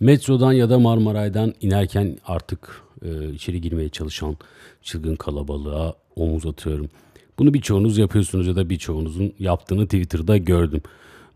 Metrodan 0.00 0.52
ya 0.52 0.70
da 0.70 0.78
Marmaray'dan 0.78 1.54
inerken 1.60 2.18
artık 2.26 2.82
e, 3.02 3.32
içeri 3.32 3.60
girmeye 3.60 3.88
çalışan 3.88 4.36
çılgın 4.82 5.16
kalabalığa 5.16 5.94
omuz 6.16 6.46
atıyorum. 6.46 6.90
Bunu 7.38 7.54
birçoğunuz 7.54 7.98
yapıyorsunuz 7.98 8.46
ya 8.46 8.56
da 8.56 8.70
birçoğunuzun 8.70 9.32
yaptığını 9.38 9.84
Twitter'da 9.84 10.36
gördüm. 10.36 10.80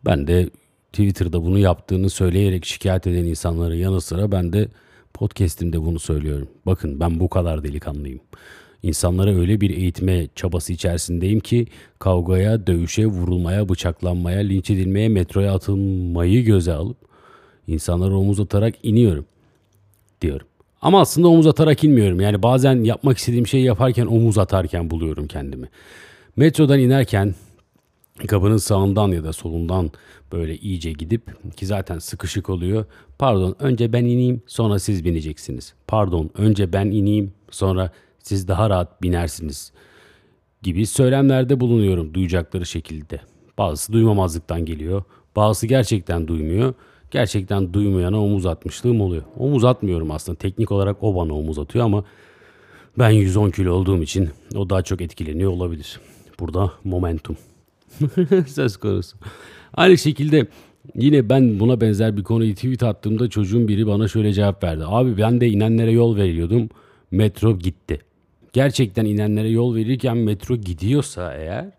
Ben 0.05 0.27
de 0.27 0.51
Twitter'da 0.93 1.43
bunu 1.45 1.59
yaptığını 1.59 2.11
söyleyerek 2.11 2.65
şikayet 2.65 3.07
eden 3.07 3.25
insanların 3.25 3.75
yanı 3.75 4.01
sıra 4.01 4.33
ben 4.33 4.53
de 4.53 4.69
podcast'imde 5.15 5.83
bunu 5.83 5.99
söylüyorum. 5.99 6.49
Bakın 6.67 7.01
ben 7.01 7.21
bu 7.21 7.29
kadar 7.29 7.65
delikanlıyım. 7.65 8.21
İnsanlara 8.83 9.35
öyle 9.35 9.61
bir 9.61 9.71
eğitme 9.71 10.29
çabası 10.35 10.73
içerisindeyim 10.73 11.41
ki 11.41 11.67
kavgaya, 11.99 12.67
dövüşe, 12.67 13.07
vurulmaya, 13.07 13.69
bıçaklanmaya, 13.69 14.39
linç 14.39 14.71
edilmeye, 14.71 15.09
metroya 15.09 15.55
atılmayı 15.55 16.45
göze 16.45 16.73
alıp 16.73 17.10
insanlara 17.71 18.17
omuz 18.17 18.41
atarak 18.41 18.75
iniyorum 18.83 19.27
diyorum. 20.23 20.47
Ama 20.83 21.01
aslında 21.01 21.29
omuz 21.29 21.47
atarak 21.47 21.85
inmiyorum. 21.85 22.21
Yani 22.21 22.43
bazen 22.43 22.85
yapmak 22.85 23.19
istediğim 23.19 23.47
şeyi 23.47 23.65
yaparken 23.65 24.07
omuz 24.07 24.39
atarken 24.39 24.91
buluyorum 24.91 25.27
kendimi. 25.27 25.69
Metrodan 26.37 26.79
inerken 26.79 27.35
kapının 28.27 28.57
sağından 28.57 29.09
ya 29.09 29.25
da 29.25 29.33
solundan 29.33 29.91
böyle 30.33 30.57
iyice 30.57 30.93
gidip 30.93 31.57
ki 31.57 31.67
zaten 31.67 31.99
sıkışık 31.99 32.51
oluyor. 32.51 32.85
Pardon 33.19 33.57
önce 33.59 33.93
ben 33.93 34.05
ineyim 34.05 34.43
sonra 34.47 34.79
siz 34.79 35.05
bineceksiniz. 35.05 35.75
Pardon 35.87 36.31
önce 36.35 36.73
ben 36.73 36.87
ineyim 36.87 37.33
sonra 37.51 37.91
siz 38.19 38.49
daha 38.49 38.71
rahat 38.71 39.03
binersiniz 39.03 39.73
gibi 40.63 40.87
söylemlerde 40.87 41.61
bulunuyorum 41.61 42.15
duyacakları 42.15 42.67
şekilde. 42.67 43.21
Bazısı 43.59 43.93
duymamazlıktan 43.93 44.65
geliyor. 44.65 45.03
Bazısı 45.37 45.67
gerçekten 45.67 46.29
duymuyor. 46.29 46.75
Gerçekten 47.11 47.73
duymayana 47.73 48.25
omuz 48.25 48.47
atmışlığım 48.47 49.01
oluyor. 49.01 49.23
Omuz 49.39 49.65
atmıyorum 49.65 50.11
aslında. 50.11 50.39
Teknik 50.39 50.73
olarak 50.73 50.97
o 51.03 51.15
bana 51.17 51.35
omuz 51.35 51.59
atıyor 51.59 51.85
ama 51.85 52.05
ben 52.99 53.11
110 53.11 53.51
kilo 53.51 53.73
olduğum 53.73 54.03
için 54.03 54.31
o 54.55 54.71
daha 54.71 54.83
çok 54.83 55.01
etkileniyor 55.01 55.51
olabilir. 55.51 56.01
Burada 56.41 56.73
momentum. 56.85 57.37
Söz 58.47 58.77
konusu. 58.77 59.17
Aynı 59.75 59.99
şekilde 59.99 60.47
yine 60.95 61.29
ben 61.29 61.61
buna 61.61 61.81
benzer 61.81 62.17
bir 62.17 62.23
konuyu 62.23 62.55
tweet 62.55 62.83
attığımda 62.83 63.31
çocuğun 63.31 63.69
biri 63.69 63.87
bana 63.87 64.09
şöyle 64.09 64.33
cevap 64.33 64.65
verdi. 64.65 64.85
Abi 64.87 65.19
ben 65.19 65.41
de 65.41 65.49
inenlere 65.49 65.91
yol 65.93 66.17
veriyordum. 66.17 66.69
Metro 67.11 67.59
gitti. 67.59 68.01
Gerçekten 68.53 69.05
inenlere 69.05 69.49
yol 69.49 69.75
verirken 69.75 70.17
metro 70.17 70.57
gidiyorsa 70.57 71.35
eğer 71.35 71.71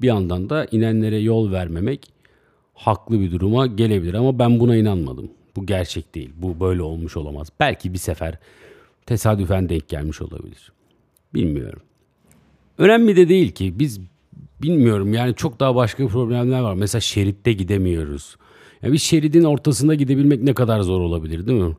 bir 0.00 0.06
yandan 0.06 0.50
da 0.50 0.66
inenlere 0.70 1.18
yol 1.18 1.52
vermemek 1.52 2.19
haklı 2.80 3.20
bir 3.20 3.30
duruma 3.30 3.66
gelebilir 3.66 4.14
ama 4.14 4.38
ben 4.38 4.60
buna 4.60 4.76
inanmadım. 4.76 5.30
Bu 5.56 5.66
gerçek 5.66 6.14
değil. 6.14 6.30
Bu 6.36 6.60
böyle 6.60 6.82
olmuş 6.82 7.16
olamaz. 7.16 7.48
Belki 7.60 7.92
bir 7.92 7.98
sefer 7.98 8.38
tesadüfen 9.06 9.68
denk 9.68 9.88
gelmiş 9.88 10.22
olabilir. 10.22 10.72
Bilmiyorum. 11.34 11.82
Önemli 12.78 13.16
de 13.16 13.28
değil 13.28 13.52
ki 13.52 13.78
biz 13.78 14.00
bilmiyorum 14.62 15.12
yani 15.12 15.34
çok 15.34 15.60
daha 15.60 15.74
başka 15.74 16.06
problemler 16.06 16.60
var. 16.60 16.74
Mesela 16.74 17.00
şeritte 17.00 17.52
gidemiyoruz. 17.52 18.36
Yani 18.82 18.92
bir 18.92 18.98
şeridin 18.98 19.44
ortasında 19.44 19.94
gidebilmek 19.94 20.42
ne 20.42 20.54
kadar 20.54 20.80
zor 20.80 21.00
olabilir 21.00 21.46
değil 21.46 21.60
mi? 21.60 21.76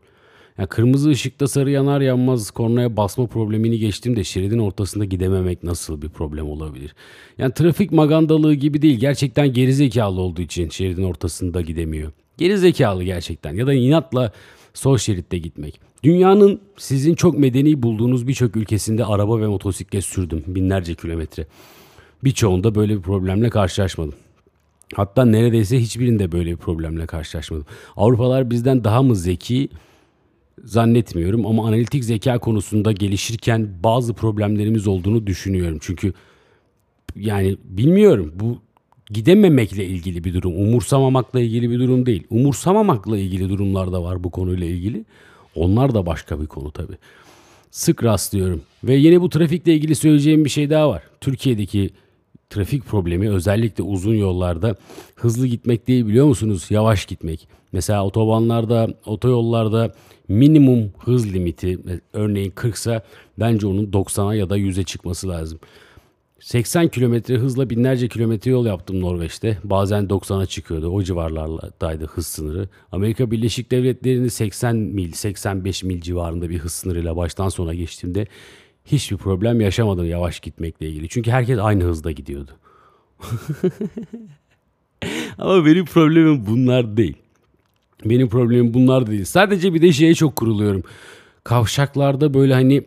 Yani 0.58 0.68
kırmızı 0.68 1.10
ışıkta 1.10 1.48
sarı 1.48 1.72
yanar 1.72 2.02
yanmaz 2.02 2.52
kornaya 2.52 2.98
basma 2.98 3.28
problemini 3.28 3.80
geçtim 3.80 4.16
de 4.16 4.24
şeridin 4.24 4.60
ortasında 4.60 5.06
gidememek 5.06 5.64
nasıl 5.64 6.02
bir 6.02 6.10
problem 6.10 6.50
olabilir? 6.50 6.96
Yani 7.38 7.54
trafik 7.54 7.92
magandalığı 7.92 8.54
gibi 8.54 8.82
değil. 8.82 9.00
Gerçekten 9.00 9.54
gerizekalı 9.54 10.22
olduğu 10.22 10.42
için 10.42 10.70
şeridin 10.70 11.04
ortasında 11.04 11.62
gidemiyor. 11.62 12.12
Gerizekalı 12.38 13.04
gerçekten 13.04 13.54
ya 13.54 13.68
da 13.68 13.74
inatla 13.74 14.32
sol 14.74 14.98
şeritte 14.98 15.38
gitmek. 15.38 15.80
Dünyanın 16.04 16.62
sizin 16.78 17.16
çok 17.16 17.40
medeni 17.40 17.84
bulduğunuz 17.84 18.28
birçok 18.28 18.56
ülkesinde 18.56 19.06
araba 19.06 19.42
ve 19.42 19.48
motosiklet 19.48 20.06
sürdüm 20.06 20.44
binlerce 20.48 20.96
kilometre. 20.96 21.46
Birçoğunda 22.24 22.76
böyle 22.76 22.98
bir 22.98 23.02
problemle 23.02 23.50
karşılaşmadım. 23.50 24.14
Hatta 24.96 25.26
neredeyse 25.26 25.80
hiçbirinde 25.80 26.32
böyle 26.32 26.52
bir 26.52 26.58
problemle 26.58 27.06
karşılaşmadım. 27.06 27.66
Avrupalar 27.98 28.50
bizden 28.50 28.84
daha 28.84 29.04
mı 29.04 29.16
zeki 29.16 29.70
zannetmiyorum 30.64 31.46
ama 31.46 31.68
analitik 31.68 32.04
zeka 32.04 32.40
konusunda 32.40 32.92
gelişirken 32.92 33.70
bazı 33.84 34.14
problemlerimiz 34.14 34.88
olduğunu 34.88 35.28
düşünüyorum. 35.28 35.78
Çünkü 35.82 36.14
yani 37.16 37.58
bilmiyorum 37.64 38.32
bu 38.36 38.62
gidememekle 39.10 39.86
ilgili 39.86 40.24
bir 40.24 40.34
durum, 40.34 40.56
umursamamakla 40.56 41.40
ilgili 41.40 41.70
bir 41.70 41.80
durum 41.80 42.06
değil. 42.06 42.24
Umursamamakla 42.30 43.18
ilgili 43.18 43.50
durumlar 43.50 43.92
da 43.92 44.04
var 44.04 44.24
bu 44.24 44.30
konuyla 44.32 44.68
ilgili. 44.68 45.06
Onlar 45.56 45.94
da 45.94 46.06
başka 46.06 46.42
bir 46.42 46.48
konu 46.48 46.72
tabii. 46.72 46.98
Sık 47.72 48.04
rastlıyorum. 48.04 48.62
Ve 48.84 48.96
yine 48.96 49.22
bu 49.22 49.30
trafikle 49.30 49.74
ilgili 49.74 49.96
söyleyeceğim 49.96 50.46
bir 50.46 50.50
şey 50.50 50.70
daha 50.70 50.90
var. 50.90 51.04
Türkiye'deki 51.22 51.90
trafik 52.52 52.86
problemi 52.86 53.30
özellikle 53.30 53.84
uzun 53.84 54.16
yollarda 54.16 54.76
hızlı 55.16 55.48
gitmek 55.48 55.88
değil 55.88 56.08
biliyor 56.08 56.26
musunuz? 56.26 56.68
Yavaş 56.70 57.06
gitmek. 57.06 57.48
Mesela 57.72 58.06
otobanlarda, 58.06 58.88
otoyollarda 59.06 59.94
minimum 60.28 60.92
hız 61.00 61.34
limiti 61.34 61.80
örneğin 62.14 62.52
40 62.52 62.76
ise 62.76 63.02
bence 63.40 63.68
onun 63.68 63.92
90'a 63.92 64.36
ya 64.36 64.50
da 64.50 64.58
100'e 64.58 64.84
çıkması 64.84 65.30
lazım. 65.30 65.60
80 66.42 66.88
kilometre 66.88 67.38
hızla 67.38 67.70
binlerce 67.70 68.08
kilometre 68.08 68.52
yol 68.52 68.66
yaptım 68.66 69.02
Norveç'te. 69.02 69.58
Bazen 69.64 70.04
90'a 70.04 70.46
çıkıyordu. 70.46 70.88
O 70.88 71.04
civarlardaydı 71.04 72.06
hız 72.06 72.28
sınırı. 72.28 72.70
Amerika 72.92 73.32
Birleşik 73.32 73.72
Devletleri'ni 73.72 74.30
80 74.30 74.76
mil, 74.76 75.12
85 75.12 75.84
mil 75.84 76.02
civarında 76.02 76.50
bir 76.50 76.60
hız 76.60 76.74
sınırıyla 76.74 77.18
baştan 77.18 77.50
sona 77.50 77.74
geçtiğimde 77.74 78.28
hiçbir 78.86 79.18
problem 79.18 79.62
yaşamadım 79.62 80.06
yavaş 80.06 80.40
gitmekle 80.40 80.90
ilgili. 80.90 81.10
Çünkü 81.10 81.32
herkes 81.32 81.60
aynı 81.60 81.84
hızda 81.84 82.12
gidiyordu. 82.12 82.52
Ama 85.38 85.66
benim 85.66 85.86
problemim 85.86 86.46
bunlar 86.46 86.98
değil. 86.98 87.16
Benim 88.06 88.30
problemim 88.30 88.74
bunlar 88.74 89.08
değil. 89.08 89.26
Sadece 89.26 89.74
bir 89.74 89.82
de 89.82 89.92
şeye 89.92 90.16
çok 90.16 90.36
kuruluyorum. 90.36 90.84
Kavşaklarda 91.44 92.34
böyle 92.34 92.54
hani 92.54 92.84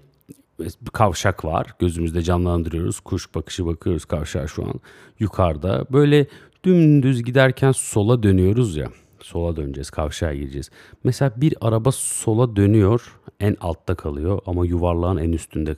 kavşak 0.93 1.45
var. 1.45 1.67
Gözümüzde 1.79 2.23
canlandırıyoruz. 2.23 3.01
Kuş 3.01 3.35
bakışı 3.35 3.67
bakıyoruz 3.67 4.05
kavşağa 4.05 4.47
şu 4.47 4.65
an. 4.65 4.75
Yukarıda 5.19 5.87
böyle 5.93 6.27
dümdüz 6.65 7.23
giderken 7.23 7.73
sola 7.73 8.23
dönüyoruz 8.23 8.77
ya. 8.77 8.89
Sola 9.25 9.57
döneceğiz, 9.57 9.91
kavşağa 9.91 10.35
gireceğiz. 10.35 10.71
Mesela 11.05 11.33
bir 11.37 11.55
araba 11.61 11.93
sola 11.93 12.57
dönüyor, 12.57 13.21
en 13.41 13.57
altta 13.61 13.95
kalıyor 13.95 14.39
ama 14.47 14.67
yuvarlağın 14.67 15.17
en 15.17 15.33
üstünde, 15.33 15.77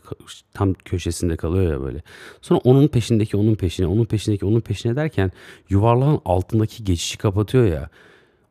tam 0.55 0.75
köşesinde 0.75 1.37
kalıyor 1.37 1.73
ya 1.73 1.81
böyle. 1.81 2.03
Sonra 2.43 2.61
onun 2.65 2.89
peşindeki 2.89 3.37
onun 3.37 3.55
peşine, 3.55 3.87
onun 3.87 4.05
peşindeki 4.05 4.47
onun 4.47 4.61
peşine 4.61 4.97
derken 4.97 5.33
yuvarlağın 5.69 6.21
altındaki 6.25 6.85
geçişi 6.85 7.19
kapatıyor 7.19 7.67
ya. 7.67 7.91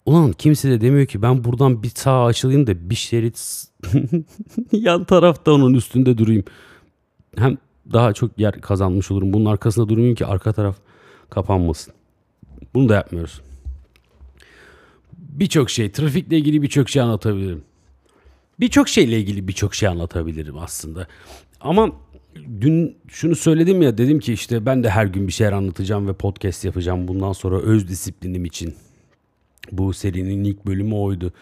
Ulan 0.05 0.31
kimse 0.31 0.69
de 0.69 0.81
demiyor 0.81 1.05
ki 1.05 1.21
ben 1.21 1.43
buradan 1.43 1.83
bir 1.83 1.89
sağa 1.89 2.25
açılayım 2.25 2.67
da 2.67 2.89
bir 2.89 2.95
şerit 2.95 3.63
yan 4.71 5.03
tarafta 5.03 5.51
onun 5.51 5.73
üstünde 5.73 6.17
durayım. 6.17 6.43
Hem 7.37 7.57
daha 7.93 8.13
çok 8.13 8.39
yer 8.39 8.61
kazanmış 8.61 9.11
olurum. 9.11 9.33
Bunun 9.33 9.45
arkasında 9.45 9.89
durmayayım 9.89 10.15
ki 10.15 10.25
arka 10.25 10.53
taraf 10.53 10.77
kapanmasın. 11.29 11.93
Bunu 12.73 12.89
da 12.89 12.93
yapmıyoruz. 12.93 13.44
Birçok 15.39 15.69
şey, 15.69 15.91
trafikle 15.91 16.37
ilgili 16.37 16.61
birçok 16.61 16.89
şey 16.89 17.01
anlatabilirim. 17.01 17.63
Birçok 18.59 18.89
şeyle 18.89 19.19
ilgili 19.19 19.47
birçok 19.47 19.75
şey 19.75 19.89
anlatabilirim 19.89 20.57
aslında. 20.57 21.07
Ama 21.61 21.91
dün 22.61 22.97
şunu 23.07 23.35
söyledim 23.35 23.81
ya 23.81 23.97
dedim 23.97 24.19
ki 24.19 24.33
işte 24.33 24.65
ben 24.65 24.83
de 24.83 24.89
her 24.89 25.05
gün 25.05 25.27
bir 25.27 25.33
şeyler 25.33 25.51
anlatacağım 25.51 26.07
ve 26.07 26.13
podcast 26.13 26.65
yapacağım 26.65 27.07
bundan 27.07 27.33
sonra 27.33 27.59
öz 27.59 27.87
disiplinim 27.87 28.45
için. 28.45 28.75
Bu 29.71 29.93
serinin 29.93 30.43
ilk 30.43 30.65
bölümü 30.65 30.95
oydu. 30.95 31.33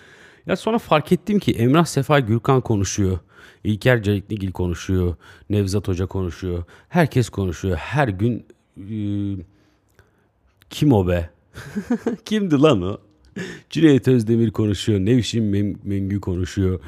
Ya 0.45 0.55
sonra 0.55 0.79
fark 0.79 1.12
ettim 1.12 1.39
ki 1.39 1.51
Emrah 1.51 1.85
Sefa 1.85 2.19
Gürkan 2.19 2.62
konuşuyor. 2.62 3.19
İlker 3.63 4.03
Canikligil 4.03 4.51
konuşuyor. 4.51 5.15
Nevzat 5.50 5.88
Hoca 5.88 6.06
konuşuyor. 6.06 6.63
Herkes 6.89 7.29
konuşuyor. 7.29 7.77
Her 7.77 8.07
gün 8.07 8.45
e, 8.77 8.95
kim 10.69 10.94
o 10.94 11.07
be? 11.07 11.29
Kimdi 12.25 12.62
lan 12.62 12.81
o? 12.81 12.97
Cüneyt 13.69 14.07
Özdemir 14.07 14.51
konuşuyor. 14.51 15.00
Nevşin 15.00 15.44
Mengü 15.83 16.21
konuşuyor. 16.21 16.80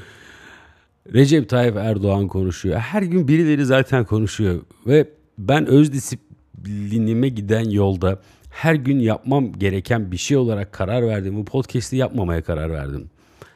Recep 1.14 1.50
Tayyip 1.50 1.76
Erdoğan 1.76 2.28
konuşuyor. 2.28 2.80
Her 2.80 3.02
gün 3.02 3.28
birileri 3.28 3.66
zaten 3.66 4.06
konuşuyor. 4.06 4.62
Ve 4.88 5.10
ben 5.38 5.66
öz 5.66 5.94
disiplinime 5.94 7.30
giden 7.30 7.70
yolda 7.70 8.22
her 8.50 8.76
gün 8.76 9.00
yapmam 9.00 9.54
gereken 9.54 10.12
bir 10.12 10.18
şey 10.18 10.38
olarak 10.38 10.74
karar 10.74 11.08
verdim. 11.08 11.38
Bu 11.38 11.46
podcast'i 11.46 11.96
yapmamaya 11.96 12.44
karar 12.44 12.72
verdim 12.72 13.10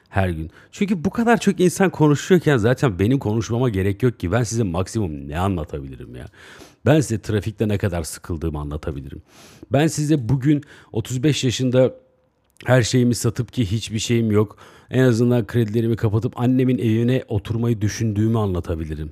her 0.10 0.30
gün. 0.30 0.52
Çünkü 0.72 1.06
bu 1.06 1.10
kadar 1.10 1.38
çok 1.38 1.60
insan 1.60 1.90
konuşuyorken 1.90 2.58
zaten 2.58 3.00
benim 3.00 3.20
konuşmama 3.20 3.70
gerek 3.70 4.04
yok 4.04 4.20
ki. 4.20 4.32
Ben 4.32 4.44
size 4.44 4.64
maksimum 4.64 5.30
ne 5.30 5.40
anlatabilirim 5.40 6.16
ya. 6.16 6.26
Ben 6.86 7.02
size 7.02 7.22
trafikte 7.22 7.68
ne 7.68 7.78
kadar 7.78 8.04
sıkıldığımı 8.04 8.60
anlatabilirim. 8.60 9.22
Ben 9.72 9.88
size 9.88 10.30
bugün 10.30 10.64
35 10.92 11.44
yaşında 11.44 11.94
Her 12.66 12.84
şeyimi 12.84 13.16
satıp 13.16 13.54
ki 13.54 13.72
hiçbir 13.72 14.00
şeyim 14.00 14.32
yok. 14.32 14.58
En 14.90 15.04
azından 15.04 15.48
kredilerimi 15.48 15.96
kapatıp 15.96 16.40
annemin 16.40 16.78
evine 16.78 17.24
oturmayı 17.28 17.82
düşündüğümü 17.82 18.38
anlatabilirim. 18.38 19.12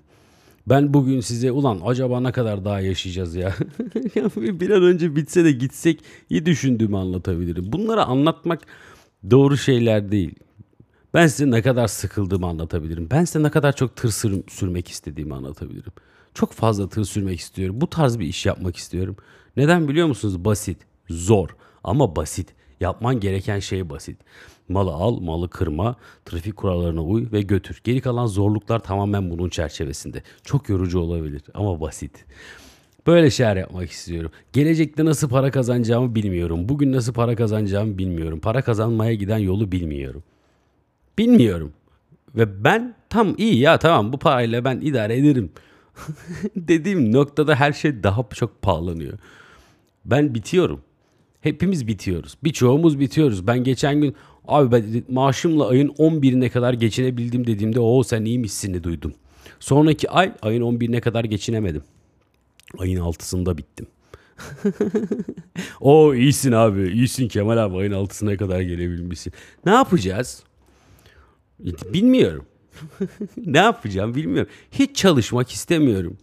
Ben 0.70 0.94
bugün 0.94 1.20
size 1.20 1.52
ulan 1.52 1.82
acaba 1.86 2.20
ne 2.22 2.32
kadar 2.32 2.66
daha 2.66 2.80
yaşayacağız 2.80 3.36
ya? 3.36 3.56
bir 4.36 4.70
an 4.70 4.84
önce 4.84 5.16
bitse 5.16 5.44
de 5.44 5.52
gitsek 5.52 6.04
iyi 6.30 6.46
düşündüğümü 6.46 6.98
anlatabilirim. 6.98 7.72
Bunları 7.72 8.04
anlatmak 8.04 8.62
doğru 9.32 9.58
şeyler 9.58 10.12
değil. 10.12 10.36
Ben 11.14 11.28
size 11.28 11.52
ne 11.52 11.62
kadar 11.62 11.88
sıkıldığımı 11.88 12.46
anlatabilirim. 12.48 13.08
Ben 13.12 13.26
size 13.26 13.44
ne 13.44 13.50
kadar 13.50 13.76
çok 13.76 13.96
tır 13.96 14.10
sür- 14.10 14.44
sürmek 14.48 14.88
istediğimi 14.88 15.36
anlatabilirim. 15.36 15.92
Çok 16.34 16.54
fazla 16.54 16.90
tır 16.90 17.04
sürmek 17.06 17.40
istiyorum. 17.40 17.82
Bu 17.82 17.90
tarz 17.90 18.20
bir 18.20 18.26
iş 18.26 18.46
yapmak 18.46 18.76
istiyorum. 18.76 19.16
Neden 19.58 19.88
biliyor 19.88 20.08
musunuz? 20.08 20.46
Basit, 20.46 20.78
zor 21.10 21.50
ama 21.84 22.16
basit. 22.16 22.57
Yapman 22.80 23.20
gereken 23.20 23.60
şey 23.60 23.90
basit. 23.90 24.18
Malı 24.70 24.92
al, 24.92 25.20
malı 25.20 25.50
kırma, 25.50 25.96
trafik 26.26 26.58
kurallarına 26.58 27.02
uy 27.02 27.28
ve 27.32 27.42
götür. 27.42 27.82
Geri 27.84 28.02
kalan 28.02 28.26
zorluklar 28.26 28.80
tamamen 28.80 29.30
bunun 29.30 29.50
çerçevesinde. 29.50 30.24
Çok 30.44 30.70
yorucu 30.70 31.00
olabilir 31.00 31.42
ama 31.54 31.82
basit. 31.82 32.26
Böyle 33.08 33.30
şeyler 33.30 33.56
yapmak 33.56 33.92
istiyorum. 33.92 34.32
Gelecekte 34.54 35.06
nasıl 35.06 35.30
para 35.30 35.52
kazanacağımı 35.52 36.16
bilmiyorum. 36.16 36.70
Bugün 36.70 36.92
nasıl 36.92 37.14
para 37.14 37.36
kazanacağımı 37.36 37.98
bilmiyorum. 37.98 38.40
Para 38.40 38.62
kazanmaya 38.62 39.14
giden 39.14 39.38
yolu 39.38 39.72
bilmiyorum. 39.72 40.24
Bilmiyorum. 41.18 41.74
Ve 42.36 42.64
ben 42.64 42.96
tam 43.10 43.36
iyi 43.38 43.60
ya 43.60 43.80
tamam 43.80 44.14
bu 44.14 44.20
parayla 44.20 44.66
ben 44.66 44.80
idare 44.82 45.18
ederim. 45.18 45.52
Dediğim 46.56 47.12
noktada 47.12 47.56
her 47.56 47.74
şey 47.74 48.04
daha 48.04 48.26
çok 48.34 48.62
pahalanıyor. 48.62 49.20
Ben 50.06 50.36
bitiyorum. 50.36 50.82
Hepimiz 51.48 51.88
bitiyoruz. 51.88 52.38
Birçoğumuz 52.44 53.00
bitiyoruz. 53.00 53.48
Ben 53.48 53.64
geçen 53.64 54.02
gün 54.02 54.16
abi 54.48 54.72
ben 54.72 55.04
maaşımla 55.10 55.68
ayın 55.68 55.88
11'ine 55.88 56.50
kadar 56.50 56.74
geçinebildim 56.74 57.48
dediğimde 57.48 57.80
o 57.80 58.04
sen 58.04 58.26
iyiymişsin'i 58.26 58.84
duydum. 58.84 59.14
Sonraki 59.60 60.10
ay 60.10 60.32
ayın 60.42 60.62
11'ine 60.62 61.02
kadar 61.02 61.24
geçinemedim. 61.24 61.84
Ayın 62.78 63.02
6'sında 63.02 63.58
bittim. 63.58 63.88
o 65.82 66.14
iyisin 66.14 66.52
abi. 66.52 66.88
iyisin 66.88 67.28
Kemal 67.28 67.58
abi 67.58 67.78
ayın 67.78 67.92
6'sına 67.92 68.38
kadar 68.38 68.62
gelebilmişsin. 68.62 69.34
Ne 69.66 69.72
yapacağız? 69.72 70.44
Bilmiyorum. 71.94 72.46
ne 73.46 73.58
yapacağım 73.58 74.16
bilmiyorum. 74.16 74.52
Hiç 74.72 74.96
çalışmak 74.96 75.52
istemiyorum. 75.52 76.18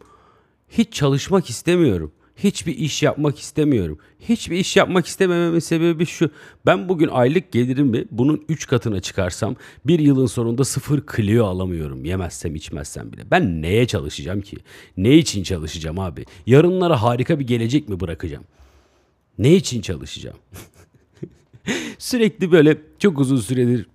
Hiç 0.69 0.93
çalışmak 0.93 1.51
istemiyorum. 1.51 2.13
Hiçbir 2.37 2.79
iş 2.79 3.03
yapmak 3.03 3.39
istemiyorum. 3.39 3.99
Hiçbir 4.21 4.57
iş 4.57 4.77
yapmak 4.77 5.07
istemememin 5.07 5.59
sebebi 5.59 6.07
şu. 6.07 6.31
Ben 6.67 6.89
bugün 6.89 7.09
aylık 7.09 7.53
gelirimi 7.53 8.05
bunun 8.11 8.45
3 8.49 8.67
katına 8.67 9.01
çıkarsam 9.01 9.57
bir 9.85 9.99
yılın 9.99 10.27
sonunda 10.27 10.65
sıfır 10.65 11.03
Clio 11.17 11.47
alamıyorum. 11.47 12.05
Yemezsem 12.05 12.55
içmezsem 12.55 13.13
bile. 13.13 13.31
Ben 13.31 13.63
neye 13.63 13.87
çalışacağım 13.87 14.41
ki? 14.41 14.57
Ne 14.97 15.15
için 15.15 15.43
çalışacağım 15.43 15.99
abi? 15.99 16.25
Yarınlara 16.47 17.03
harika 17.03 17.39
bir 17.39 17.47
gelecek 17.47 17.89
mi 17.89 18.01
bırakacağım? 18.01 18.45
Ne 19.39 19.55
için 19.55 19.81
çalışacağım? 19.81 20.37
Sürekli 21.99 22.53
böyle 22.53 22.79
çok 22.99 23.19
uzun 23.19 23.37
süredir 23.37 23.87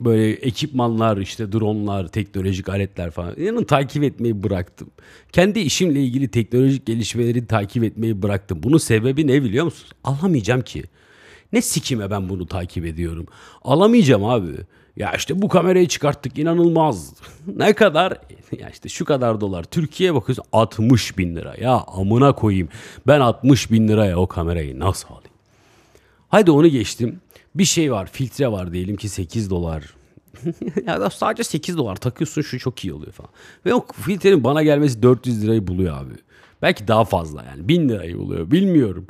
böyle 0.00 0.30
ekipmanlar 0.32 1.16
işte 1.16 1.52
dronlar, 1.52 2.08
teknolojik 2.08 2.68
aletler 2.68 3.10
falan. 3.10 3.34
Yani 3.38 3.66
takip 3.66 4.02
etmeyi 4.02 4.42
bıraktım. 4.42 4.90
Kendi 5.32 5.60
işimle 5.60 6.02
ilgili 6.02 6.28
teknolojik 6.28 6.86
gelişmeleri 6.86 7.46
takip 7.46 7.84
etmeyi 7.84 8.22
bıraktım. 8.22 8.62
Bunun 8.62 8.78
sebebi 8.78 9.26
ne 9.26 9.42
biliyor 9.42 9.64
musunuz? 9.64 9.92
Alamayacağım 10.04 10.62
ki. 10.62 10.84
Ne 11.52 11.62
sikime 11.62 12.10
ben 12.10 12.28
bunu 12.28 12.46
takip 12.46 12.86
ediyorum. 12.86 13.26
Alamayacağım 13.62 14.24
abi. 14.24 14.52
Ya 14.96 15.12
işte 15.12 15.42
bu 15.42 15.48
kamerayı 15.48 15.88
çıkarttık 15.88 16.38
inanılmaz. 16.38 17.14
ne 17.56 17.72
kadar? 17.72 18.18
Ya 18.58 18.68
işte 18.70 18.88
şu 18.88 19.04
kadar 19.04 19.40
dolar. 19.40 19.64
Türkiye'ye 19.64 20.14
bakıyorsun 20.14 20.44
60 20.52 21.18
bin 21.18 21.36
lira. 21.36 21.54
Ya 21.60 21.84
amına 21.86 22.32
koyayım. 22.32 22.68
Ben 23.06 23.20
60 23.20 23.70
bin 23.70 23.88
liraya 23.88 24.16
o 24.18 24.26
kamerayı 24.26 24.78
nasıl 24.78 25.08
alayım? 25.08 25.30
Haydi 26.28 26.50
onu 26.50 26.68
geçtim. 26.68 27.20
Bir 27.54 27.64
şey 27.64 27.92
var 27.92 28.08
filtre 28.12 28.52
var 28.52 28.72
diyelim 28.72 28.96
ki 28.96 29.08
8 29.08 29.50
dolar. 29.50 29.94
ya 30.86 31.10
sadece 31.10 31.44
8 31.44 31.76
dolar 31.76 31.96
takıyorsun 31.96 32.42
şu 32.42 32.58
çok 32.58 32.84
iyi 32.84 32.92
oluyor 32.92 33.12
falan. 33.12 33.30
Ve 33.66 33.74
o 33.74 33.86
filtrenin 33.92 34.44
bana 34.44 34.62
gelmesi 34.62 35.02
400 35.02 35.44
lirayı 35.44 35.66
buluyor 35.66 35.96
abi. 35.96 36.14
Belki 36.62 36.88
daha 36.88 37.04
fazla 37.04 37.44
yani 37.44 37.68
1000 37.68 37.88
lirayı 37.88 38.18
buluyor 38.18 38.50
bilmiyorum. 38.50 39.06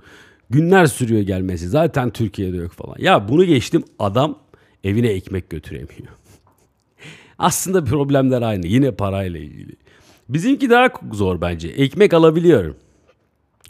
Günler 0.51 0.87
sürüyor 0.87 1.21
gelmesi 1.21 1.69
zaten 1.69 2.11
Türkiye'de 2.11 2.57
yok 2.57 2.73
falan. 2.73 2.97
Ya 2.99 3.29
bunu 3.29 3.45
geçtim 3.45 3.85
adam 3.99 4.39
evine 4.85 5.09
ekmek 5.09 5.51
götüremiyor. 5.51 6.09
Aslında 7.39 7.85
problemler 7.85 8.43
aynı 8.43 8.67
yine 8.67 8.91
parayla 8.91 9.41
ilgili. 9.41 9.73
Bizimki 10.29 10.71
daha 10.71 10.89
zor 11.13 11.41
bence. 11.41 11.69
Ekmek 11.69 12.15
alabiliyorum. 12.15 12.77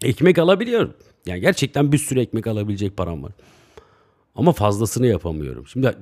Ekmek 0.03 0.39
alabiliyorum. 0.39 0.95
Yani 1.27 1.41
gerçekten 1.41 1.93
bir 1.93 1.99
sürü 1.99 2.21
ekmek 2.21 2.47
alabilecek 2.47 2.97
param 2.97 3.23
var. 3.23 3.33
Ama 4.35 4.53
fazlasını 4.53 5.07
yapamıyorum. 5.07 5.67
Şimdi 5.67 5.97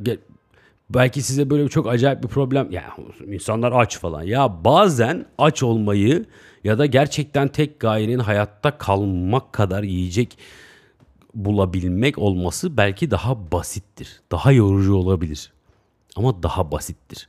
belki 0.91 1.23
size 1.23 1.51
böyle 1.51 1.69
çok 1.69 1.89
acayip 1.89 2.23
bir 2.23 2.29
problem 2.29 2.71
ya 2.71 2.97
insanlar 3.27 3.73
aç 3.73 3.99
falan. 3.99 4.23
Ya 4.23 4.65
bazen 4.65 5.27
aç 5.39 5.63
olmayı 5.63 6.25
ya 6.65 6.79
da 6.79 6.87
gerçekten 6.87 7.49
tek 7.49 7.81
gayenin 7.81 8.19
hayatta 8.19 8.79
kalmak 8.79 9.53
kadar 9.53 9.83
yiyecek 9.83 10.39
bulabilmek 11.35 12.19
olması 12.19 12.77
belki 12.77 13.11
daha 13.11 13.53
basittir. 13.53 14.21
Daha 14.33 14.53
yorucu 14.53 14.95
olabilir. 14.95 15.53
Ama 16.17 16.43
daha 16.43 16.73
basittir. 16.73 17.29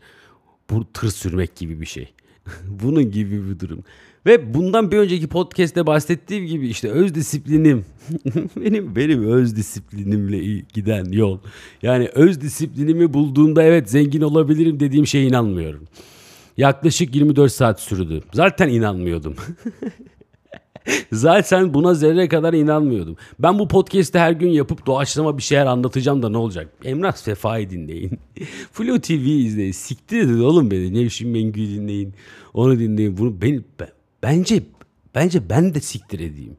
Bu 0.70 0.92
tır 0.94 1.10
sürmek 1.10 1.56
gibi 1.56 1.82
bir 1.82 1.86
şey. 1.86 2.14
Bunun 2.68 3.12
gibi 3.12 3.50
bir 3.50 3.60
durum. 3.60 3.84
Ve 4.26 4.54
bundan 4.54 4.92
bir 4.92 4.98
önceki 4.98 5.28
podcast'te 5.28 5.86
bahsettiğim 5.88 6.46
gibi 6.46 6.68
işte 6.68 6.90
öz 6.90 7.16
disiplinim. 7.16 7.86
benim 8.56 8.96
benim 8.96 9.24
öz 9.28 9.56
disiplinimle 9.56 10.64
giden 10.74 11.06
yol. 11.06 11.40
Yani 11.82 12.10
öz 12.14 12.42
disiplinimi 12.42 13.14
bulduğumda 13.14 13.64
evet 13.64 13.90
zengin 13.90 14.22
olabilirim 14.22 14.80
dediğim 14.80 15.08
şeye 15.08 15.28
inanmıyorum. 15.28 15.88
Yaklaşık 16.58 17.16
24 17.16 17.52
saat 17.52 17.80
sürdü. 17.80 18.22
Zaten 18.34 18.70
inanmıyordum. 18.70 19.36
Zaten 21.12 21.74
buna 21.74 21.94
zerre 21.94 22.28
kadar 22.28 22.54
inanmıyordum. 22.54 23.16
Ben 23.40 23.60
bu 23.60 23.68
podcast'i 23.68 24.20
her 24.20 24.32
gün 24.32 24.50
yapıp 24.50 24.86
doğaçlama 24.86 25.38
bir 25.38 25.44
şeyler 25.44 25.66
anlatacağım 25.66 26.24
da 26.24 26.30
ne 26.30 26.38
olacak? 26.38 26.74
Emrah 26.84 27.12
Sefa'yı 27.12 27.70
dinleyin. 27.70 28.20
Flu 28.72 29.02
TV 29.02 29.12
izleyin. 29.12 29.72
Siktir 29.72 30.22
edin 30.22 30.40
oğlum 30.40 30.72
beni. 30.72 30.94
Nevşin 30.94 31.30
Mengü'yü 31.30 31.68
dinleyin. 31.68 32.14
Onu 32.54 32.80
dinleyin. 32.80 33.18
Bunu 33.18 33.42
beni, 33.42 33.62
ben, 33.80 33.90
bence 34.24 34.64
bence 35.16 35.50
ben 35.50 35.74
de 35.74 35.82
siktir 35.82 36.20
edeyim. 36.20 36.58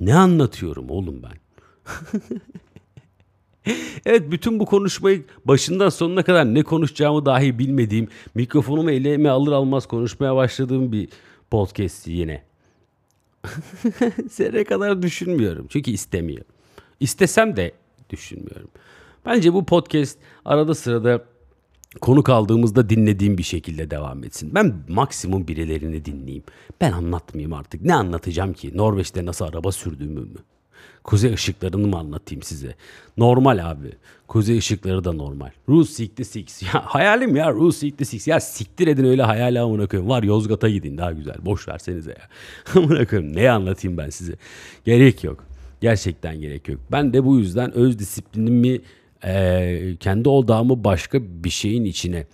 Ne 0.00 0.14
anlatıyorum 0.14 0.90
oğlum 0.90 1.22
ben? 1.22 1.40
evet 4.06 4.30
bütün 4.30 4.60
bu 4.60 4.66
konuşmayı 4.66 5.24
başından 5.44 5.88
sonuna 5.88 6.22
kadar 6.22 6.54
ne 6.54 6.62
konuşacağımı 6.62 7.26
dahi 7.26 7.58
bilmediğim, 7.58 8.08
mikrofonumu 8.34 8.90
elime 8.90 9.28
alır 9.28 9.52
almaz 9.52 9.86
konuşmaya 9.86 10.36
başladığım 10.36 10.92
bir 10.92 11.08
podcast 11.50 12.06
yine. 12.06 12.42
Zerre 14.30 14.64
kadar 14.64 15.02
düşünmüyorum. 15.02 15.66
Çünkü 15.70 15.90
istemiyorum. 15.90 16.46
İstesem 17.00 17.56
de 17.56 17.72
düşünmüyorum. 18.10 18.70
Bence 19.26 19.52
bu 19.52 19.66
podcast 19.66 20.18
arada 20.44 20.74
sırada 20.74 21.24
konuk 22.00 22.28
aldığımızda 22.28 22.88
dinlediğim 22.88 23.38
bir 23.38 23.42
şekilde 23.42 23.90
devam 23.90 24.24
etsin. 24.24 24.54
Ben 24.54 24.74
maksimum 24.88 25.48
birilerini 25.48 26.04
dinleyeyim. 26.04 26.44
Ben 26.80 26.92
anlatmayayım 26.92 27.52
artık. 27.52 27.82
Ne 27.82 27.94
anlatacağım 27.94 28.52
ki? 28.52 28.76
Norveç'te 28.76 29.26
nasıl 29.26 29.44
araba 29.44 29.72
sürdüğümü 29.72 30.20
mü? 30.20 30.38
Kuzey 31.04 31.34
ışıklarını 31.34 31.86
mı 31.86 31.98
anlatayım 31.98 32.42
size? 32.42 32.74
Normal 33.16 33.70
abi. 33.70 33.92
Kuzey 34.28 34.58
ışıkları 34.58 35.04
da 35.04 35.12
normal. 35.12 35.50
Rus 35.68 36.00
66. 36.00 36.64
Ya 36.74 36.82
hayalim 36.86 37.36
ya 37.36 37.52
Rus 37.52 37.84
66. 37.84 38.30
Ya 38.30 38.40
siktir 38.40 38.86
edin 38.86 39.04
öyle 39.04 39.22
hayal 39.22 39.62
amına 39.62 39.86
koyayım. 39.86 40.10
Var 40.10 40.22
Yozgat'a 40.22 40.68
gidin 40.68 40.98
daha 40.98 41.12
güzel. 41.12 41.36
Boş 41.42 41.68
versenize 41.68 42.10
ya. 42.10 42.28
amına 42.82 43.06
koyayım. 43.06 43.36
Ne 43.36 43.50
anlatayım 43.50 43.98
ben 43.98 44.10
size? 44.10 44.32
Gerek 44.84 45.24
yok. 45.24 45.44
Gerçekten 45.80 46.40
gerek 46.40 46.68
yok. 46.68 46.80
Ben 46.92 47.12
de 47.12 47.24
bu 47.24 47.38
yüzden 47.38 47.72
öz 47.72 47.98
disiplinimi 47.98 48.80
e, 49.24 49.96
kendi 50.00 50.28
odağımı 50.28 50.84
başka 50.84 51.18
bir 51.22 51.50
şeyin 51.50 51.84
içine 51.84 52.26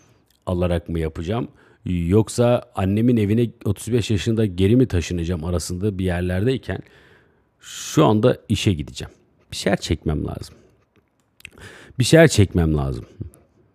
alarak 0.47 0.89
mı 0.89 0.99
yapacağım? 0.99 1.49
Yoksa 1.85 2.63
annemin 2.75 3.17
evine 3.17 3.51
35 3.65 4.11
yaşında 4.11 4.47
geri 4.47 4.77
mi 4.77 4.87
taşınacağım 4.87 5.45
arasında 5.45 5.99
bir 5.99 6.05
yerlerdeyken 6.05 6.79
şu 7.61 8.05
anda 8.05 8.39
işe 8.49 8.73
gideceğim. 8.73 9.15
Bir 9.51 9.57
şeyler 9.57 9.77
çekmem 9.77 10.27
lazım. 10.27 10.55
Bir 11.99 12.05
şeyler 12.05 12.29
çekmem 12.29 12.77
lazım. 12.77 13.05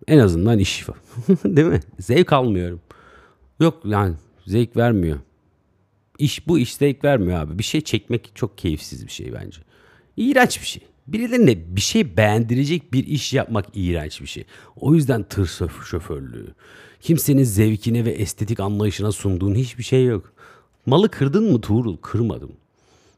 En 0.07 0.17
azından 0.19 0.59
iş. 0.59 0.85
Değil 1.45 1.67
mi? 1.67 1.79
Zevk 1.99 2.33
almıyorum. 2.33 2.81
Yok 3.59 3.81
yani 3.85 4.15
zevk 4.45 4.77
vermiyor. 4.77 5.19
İş 6.19 6.47
bu 6.47 6.59
iş 6.59 6.75
zevk 6.75 7.03
vermiyor 7.03 7.39
abi. 7.39 7.59
Bir 7.59 7.63
şey 7.63 7.81
çekmek 7.81 8.31
çok 8.35 8.57
keyifsiz 8.57 9.05
bir 9.05 9.11
şey 9.11 9.33
bence. 9.33 9.61
İğrenç 10.17 10.61
bir 10.61 10.65
şey. 10.65 10.83
Birilerine 11.13 11.75
bir 11.75 11.81
şey 11.81 12.17
beğendirecek 12.17 12.93
bir 12.93 13.07
iş 13.07 13.33
yapmak 13.33 13.65
iğrenç 13.73 14.21
bir 14.21 14.27
şey. 14.27 14.45
O 14.75 14.95
yüzden 14.95 15.23
tır 15.23 15.47
şoförlüğü. 15.85 16.53
Kimsenin 17.01 17.43
zevkine 17.43 18.05
ve 18.05 18.11
estetik 18.11 18.59
anlayışına 18.59 19.11
sunduğun 19.11 19.55
hiçbir 19.55 19.83
şey 19.83 20.05
yok. 20.05 20.33
Malı 20.85 21.09
kırdın 21.09 21.51
mı 21.51 21.61
Tuğrul? 21.61 21.97
Kırmadım. 21.97 22.51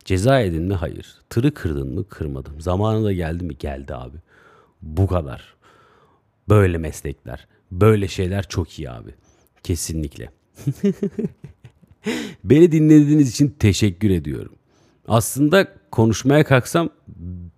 Ceza 0.06 0.40
yedin 0.40 0.64
mi? 0.64 0.74
Hayır. 0.74 1.16
Tırı 1.30 1.54
kırdın 1.54 1.94
mı? 1.94 2.08
Kırmadım. 2.10 2.62
Zamanında 2.62 3.14
geldi 3.14 3.44
mi? 3.44 3.58
Geldi 3.60 3.96
abi. 3.96 4.18
Bu 4.82 5.08
kadar. 5.08 5.54
Böyle 6.50 6.78
meslekler, 6.78 7.48
böyle 7.72 8.08
şeyler 8.08 8.50
çok 8.50 8.80
iyi 8.80 8.90
abi. 8.90 9.12
Kesinlikle. 9.64 10.30
Beni 12.44 12.72
dinlediğiniz 12.72 13.30
için 13.30 13.56
teşekkür 13.60 14.10
ediyorum. 14.10 14.56
Aslında 15.08 15.68
konuşmaya 15.92 16.44
kalksam 16.44 16.90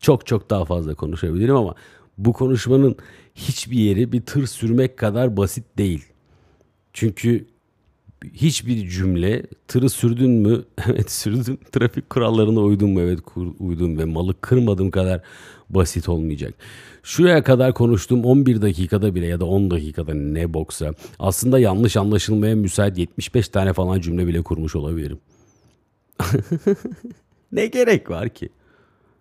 çok 0.05 0.25
çok 0.25 0.50
daha 0.50 0.65
fazla 0.65 0.95
konuşabilirim 0.95 1.55
ama 1.55 1.75
bu 2.17 2.33
konuşmanın 2.33 2.95
hiçbir 3.35 3.79
yeri 3.79 4.12
bir 4.12 4.21
tır 4.21 4.47
sürmek 4.47 4.97
kadar 4.97 5.38
basit 5.38 5.77
değil. 5.77 6.05
Çünkü 6.93 7.45
hiçbir 8.33 8.89
cümle 8.89 9.43
tırı 9.67 9.89
sürdün 9.89 10.31
mü? 10.31 10.63
Evet 10.88 11.12
sürdüm. 11.12 11.57
Trafik 11.71 12.09
kurallarına 12.09 12.59
uydum 12.59 12.89
mu? 12.91 13.01
Evet 13.01 13.19
uydum 13.59 13.97
ve 13.97 14.05
malı 14.05 14.41
kırmadığım 14.41 14.91
kadar 14.91 15.21
basit 15.69 16.09
olmayacak. 16.09 16.53
Şuraya 17.03 17.43
kadar 17.43 17.74
konuştuğum 17.74 18.25
11 18.25 18.62
dakikada 18.62 19.15
bile 19.15 19.25
ya 19.25 19.39
da 19.39 19.45
10 19.45 19.71
dakikada 19.71 20.13
ne 20.13 20.53
boksa 20.53 20.93
aslında 21.19 21.59
yanlış 21.59 21.97
anlaşılmaya 21.97 22.55
müsait 22.55 22.97
75 22.97 23.50
tane 23.50 23.74
falan 23.74 24.00
cümle 24.00 24.27
bile 24.27 24.41
kurmuş 24.41 24.75
olabilirim. 24.75 25.19
ne 27.51 27.67
gerek 27.67 28.09
var 28.09 28.29
ki? 28.29 28.50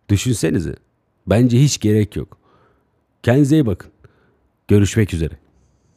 Düşünsenize. 0.09 0.75
Bence 1.27 1.61
hiç 1.61 1.81
gerek 1.81 2.17
yok. 2.17 2.39
Kendinize 3.23 3.57
iyi 3.57 3.67
bakın. 3.67 3.91
Görüşmek 4.69 5.15
üzere. 5.15 5.39